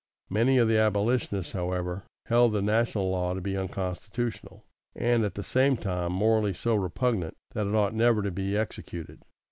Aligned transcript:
Many 0.31 0.57
of 0.57 0.67
the 0.67 0.79
Abolitionists, 0.79 1.51
however, 1.51 2.05
held 2.25 2.53
the 2.53 2.61
national 2.63 3.11
law 3.11 3.35
to 3.35 3.39
be 3.39 3.55
unconstitutional, 3.55 4.65
and 4.95 5.23
at 5.23 5.35
the 5.35 5.43
same 5.43 5.77
time 5.77 6.11
morally 6.11 6.55
so 6.55 6.73
repugnant 6.73 7.35
that 7.53 7.67
it 7.67 7.75
ought 7.75 7.93
never 7.93 8.23
to 8.23 8.31
be 8.31 8.57
executed. 8.57 9.21